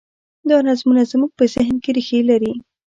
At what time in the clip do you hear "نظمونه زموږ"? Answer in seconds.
0.67-1.31